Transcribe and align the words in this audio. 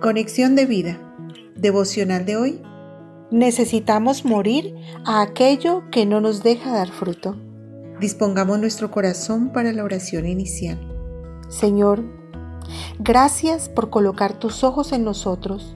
Conexión 0.00 0.56
de 0.56 0.64
vida. 0.64 0.98
Devocional 1.56 2.24
de 2.24 2.38
hoy. 2.38 2.62
Necesitamos 3.30 4.24
morir 4.24 4.74
a 5.04 5.20
aquello 5.20 5.82
que 5.90 6.06
no 6.06 6.22
nos 6.22 6.42
deja 6.42 6.72
dar 6.72 6.88
fruto. 6.88 7.36
Dispongamos 8.00 8.58
nuestro 8.58 8.90
corazón 8.90 9.52
para 9.52 9.74
la 9.74 9.84
oración 9.84 10.24
inicial. 10.24 10.78
Señor, 11.50 12.02
gracias 12.98 13.68
por 13.68 13.90
colocar 13.90 14.38
tus 14.38 14.64
ojos 14.64 14.92
en 14.92 15.04
nosotros. 15.04 15.74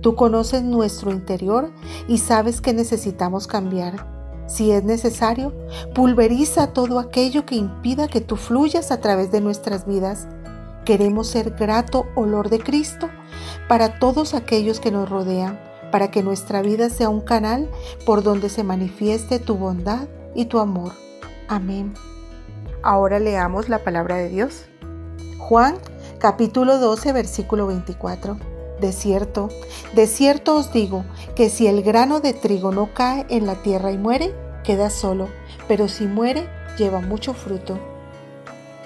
Tú 0.00 0.14
conoces 0.14 0.62
nuestro 0.62 1.10
interior 1.10 1.72
y 2.06 2.18
sabes 2.18 2.60
que 2.60 2.74
necesitamos 2.74 3.48
cambiar. 3.48 4.06
Si 4.46 4.70
es 4.70 4.84
necesario, 4.84 5.52
pulveriza 5.96 6.72
todo 6.72 7.00
aquello 7.00 7.44
que 7.44 7.56
impida 7.56 8.06
que 8.06 8.20
tú 8.20 8.36
fluyas 8.36 8.92
a 8.92 9.00
través 9.00 9.32
de 9.32 9.40
nuestras 9.40 9.84
vidas 9.84 10.28
Queremos 10.84 11.28
ser 11.28 11.50
grato 11.52 12.06
olor 12.14 12.50
de 12.50 12.58
Cristo 12.58 13.08
para 13.68 13.98
todos 13.98 14.34
aquellos 14.34 14.80
que 14.80 14.90
nos 14.90 15.08
rodean, 15.08 15.58
para 15.90 16.10
que 16.10 16.22
nuestra 16.22 16.60
vida 16.60 16.90
sea 16.90 17.08
un 17.08 17.22
canal 17.22 17.70
por 18.04 18.22
donde 18.22 18.50
se 18.50 18.64
manifieste 18.64 19.38
tu 19.38 19.54
bondad 19.56 20.08
y 20.34 20.44
tu 20.44 20.58
amor. 20.58 20.92
Amén. 21.48 21.94
Ahora 22.82 23.18
leamos 23.18 23.70
la 23.70 23.82
palabra 23.82 24.16
de 24.16 24.28
Dios. 24.28 24.66
Juan 25.38 25.76
capítulo 26.18 26.78
12 26.78 27.12
versículo 27.12 27.66
24. 27.66 28.36
De 28.78 28.92
cierto, 28.92 29.48
de 29.94 30.06
cierto 30.06 30.56
os 30.56 30.70
digo 30.72 31.04
que 31.34 31.48
si 31.48 31.66
el 31.66 31.82
grano 31.82 32.20
de 32.20 32.34
trigo 32.34 32.72
no 32.72 32.92
cae 32.92 33.24
en 33.30 33.46
la 33.46 33.54
tierra 33.54 33.90
y 33.90 33.96
muere, 33.96 34.34
queda 34.64 34.90
solo, 34.90 35.28
pero 35.66 35.88
si 35.88 36.06
muere, 36.06 36.46
lleva 36.76 37.00
mucho 37.00 37.32
fruto. 37.32 37.78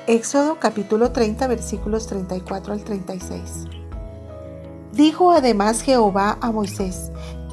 Éxodo 0.08 0.58
capítulo 0.58 1.12
30 1.12 1.46
versículos 1.48 2.06
34 2.06 2.72
al 2.72 2.82
36. 2.82 3.66
Dijo 4.90 5.32
además 5.32 5.82
Jehová 5.82 6.38
a 6.40 6.50
Moisés, 6.50 7.12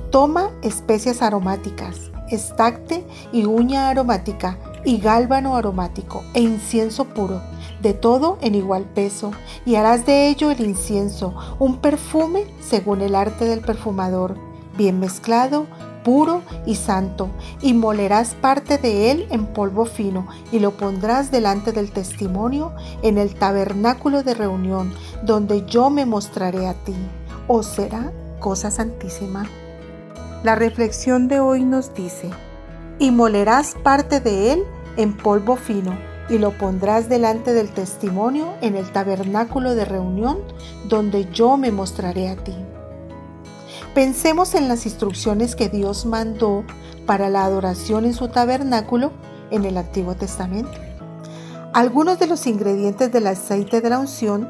toma 0.10 0.52
especias 0.62 1.22
aromáticas, 1.22 2.12
estacte 2.30 3.06
y 3.34 3.44
uña 3.44 3.90
aromática 3.90 4.58
y 4.86 5.00
gálbano 5.00 5.58
aromático 5.58 6.24
e 6.34 6.40
incienso 6.40 7.04
puro, 7.04 7.42
de 7.82 7.94
todo 7.94 8.38
en 8.40 8.56
igual 8.56 8.86
peso, 8.86 9.32
y 9.66 9.76
harás 9.76 10.06
de 10.06 10.30
ello 10.30 10.50
el 10.50 10.62
incienso, 10.62 11.36
un 11.60 11.82
perfume 11.82 12.46
según 12.62 13.02
el 13.02 13.16
arte 13.16 13.44
del 13.44 13.60
perfumador, 13.60 14.38
bien 14.78 15.02
mezclado, 15.02 15.66
puro 16.06 16.44
y 16.68 16.76
santo, 16.76 17.30
y 17.62 17.74
molerás 17.74 18.36
parte 18.36 18.78
de 18.78 19.12
él 19.12 19.28
en 19.32 19.48
polvo 19.48 19.86
fino, 19.86 20.28
y 20.52 20.60
lo 20.60 20.72
pondrás 20.72 21.32
delante 21.32 21.72
del 21.72 21.92
testimonio 21.92 22.74
en 23.02 23.18
el 23.18 23.34
tabernáculo 23.34 24.22
de 24.22 24.36
reunión, 24.36 24.94
donde 25.24 25.66
yo 25.66 25.90
me 25.90 26.06
mostraré 26.06 26.68
a 26.68 26.76
ti. 26.76 26.96
¿O 27.48 27.64
será 27.64 28.14
cosa 28.40 28.70
santísima? 28.70 29.50
La 30.44 30.54
reflexión 30.54 31.28
de 31.28 31.40
hoy 31.40 31.64
nos 31.64 31.94
dice, 31.96 32.30
y 33.00 33.10
molerás 33.10 33.76
parte 33.84 34.20
de 34.20 34.54
él 34.54 34.64
en 34.98 35.18
polvo 35.18 35.56
fino, 35.56 35.98
y 36.30 36.38
lo 36.38 36.52
pondrás 36.52 37.10
delante 37.10 37.54
del 37.54 37.70
testimonio 37.70 38.54
en 38.62 38.76
el 38.76 38.92
tabernáculo 38.92 39.74
de 39.74 39.86
reunión, 39.86 40.38
donde 40.88 41.28
yo 41.32 41.58
me 41.58 41.72
mostraré 41.72 42.30
a 42.30 42.36
ti. 42.36 42.56
Pensemos 43.96 44.56
en 44.56 44.68
las 44.68 44.86
instrucciones 44.86 45.56
que 45.56 45.70
Dios 45.70 46.06
mandó 46.06 46.66
para 47.06 47.30
la 47.30 47.46
adoración 47.46 48.04
en 48.04 48.14
su 48.14 48.28
tabernáculo 48.28 49.14
en 49.52 49.64
el 49.64 49.78
Antiguo 49.78 50.16
Testamento. 50.16 50.78
Algunos 51.72 52.20
de 52.20 52.28
los 52.28 52.46
ingredientes 52.46 53.10
del 53.14 53.26
aceite 53.26 53.80
de 53.80 53.90
la 53.90 54.00
unción 54.00 54.50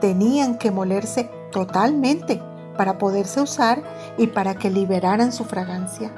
tenían 0.00 0.56
que 0.56 0.70
molerse 0.70 1.30
totalmente 1.52 2.40
para 2.78 2.96
poderse 2.96 3.42
usar 3.42 3.82
y 4.16 4.28
para 4.28 4.54
que 4.54 4.70
liberaran 4.70 5.32
su 5.32 5.44
fragancia. 5.44 6.10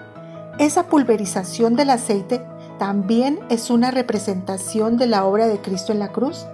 Esa 0.61 0.87
pulverización 0.87 1.75
del 1.75 1.91
aceite 1.91 2.41
también 2.79 3.41
es 3.49 3.71
una 3.71 3.91
representación 3.91 4.97
de 4.97 5.09
la 5.09 5.25
obra 5.25 5.49
de 5.49 5.61
Cristo 5.61 5.91
en 5.91 5.99
la 5.99 6.13
cruz. 6.13 6.47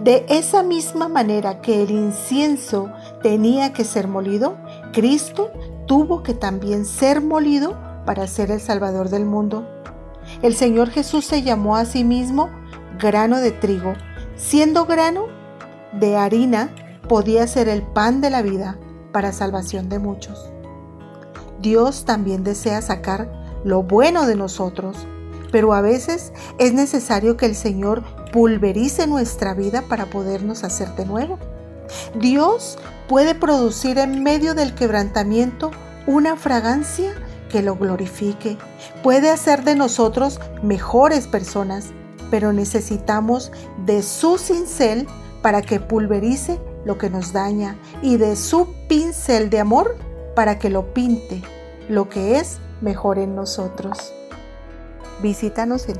De 0.00 0.24
esa 0.28 0.62
misma 0.62 1.08
manera 1.08 1.60
que 1.60 1.82
el 1.82 1.90
incienso 1.90 2.90
tenía 3.22 3.72
que 3.72 3.84
ser 3.84 4.08
molido, 4.08 4.56
Cristo 4.92 5.50
tuvo 5.86 6.22
que 6.22 6.34
también 6.34 6.84
ser 6.84 7.20
molido 7.20 7.78
para 8.04 8.26
ser 8.26 8.50
el 8.50 8.60
Salvador 8.60 9.08
del 9.08 9.24
mundo. 9.24 9.66
El 10.42 10.54
Señor 10.54 10.90
Jesús 10.90 11.24
se 11.24 11.42
llamó 11.42 11.76
a 11.76 11.84
sí 11.84 12.04
mismo 12.04 12.50
grano 12.98 13.38
de 13.38 13.52
trigo. 13.52 13.94
Siendo 14.36 14.86
grano 14.86 15.26
de 15.92 16.16
harina, 16.16 16.74
podía 17.08 17.46
ser 17.46 17.68
el 17.68 17.82
pan 17.82 18.20
de 18.20 18.30
la 18.30 18.42
vida 18.42 18.78
para 19.12 19.32
salvación 19.32 19.88
de 19.88 19.98
muchos. 19.98 20.50
Dios 21.60 22.04
también 22.04 22.42
desea 22.42 22.80
sacar 22.80 23.30
lo 23.64 23.82
bueno 23.82 24.26
de 24.26 24.36
nosotros, 24.36 24.96
pero 25.52 25.74
a 25.74 25.80
veces 25.82 26.32
es 26.58 26.72
necesario 26.72 27.36
que 27.36 27.46
el 27.46 27.54
Señor 27.54 28.02
pulverice 28.32 29.06
nuestra 29.06 29.54
vida 29.54 29.82
para 29.82 30.06
podernos 30.06 30.64
hacer 30.64 30.94
de 30.94 31.04
nuevo. 31.04 31.38
Dios 32.14 32.78
puede 33.08 33.34
producir 33.34 33.98
en 33.98 34.22
medio 34.22 34.54
del 34.54 34.74
quebrantamiento 34.74 35.70
una 36.06 36.36
fragancia 36.36 37.14
que 37.50 37.62
lo 37.62 37.76
glorifique. 37.76 38.56
Puede 39.02 39.30
hacer 39.30 39.64
de 39.64 39.74
nosotros 39.74 40.40
mejores 40.62 41.26
personas, 41.26 41.86
pero 42.30 42.52
necesitamos 42.52 43.50
de 43.84 44.02
su 44.02 44.38
cincel 44.38 45.06
para 45.42 45.62
que 45.62 45.80
pulverice 45.80 46.60
lo 46.84 46.98
que 46.98 47.10
nos 47.10 47.32
daña 47.32 47.76
y 48.02 48.16
de 48.16 48.36
su 48.36 48.72
pincel 48.88 49.50
de 49.50 49.60
amor 49.60 49.96
para 50.34 50.58
que 50.58 50.70
lo 50.70 50.94
pinte 50.94 51.42
lo 51.90 52.08
que 52.08 52.38
es 52.38 52.58
mejor 52.80 53.18
en 53.18 53.34
nosotros. 53.34 54.14
Visítanos 55.20 55.86
en 55.88 55.98